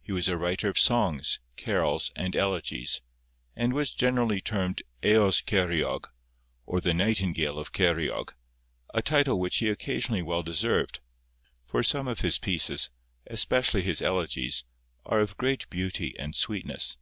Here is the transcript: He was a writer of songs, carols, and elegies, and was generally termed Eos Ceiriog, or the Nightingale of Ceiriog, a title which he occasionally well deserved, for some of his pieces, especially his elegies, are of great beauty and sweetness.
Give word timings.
He 0.00 0.10
was 0.10 0.26
a 0.26 0.38
writer 0.38 0.70
of 0.70 0.78
songs, 0.78 1.38
carols, 1.58 2.10
and 2.16 2.34
elegies, 2.34 3.02
and 3.54 3.74
was 3.74 3.92
generally 3.92 4.40
termed 4.40 4.80
Eos 5.04 5.42
Ceiriog, 5.42 6.06
or 6.64 6.80
the 6.80 6.94
Nightingale 6.94 7.58
of 7.58 7.72
Ceiriog, 7.74 8.32
a 8.94 9.02
title 9.02 9.38
which 9.38 9.58
he 9.58 9.68
occasionally 9.68 10.22
well 10.22 10.42
deserved, 10.42 11.00
for 11.66 11.82
some 11.82 12.08
of 12.08 12.20
his 12.20 12.38
pieces, 12.38 12.88
especially 13.26 13.82
his 13.82 14.00
elegies, 14.00 14.64
are 15.04 15.20
of 15.20 15.36
great 15.36 15.68
beauty 15.68 16.18
and 16.18 16.34
sweetness. 16.34 16.96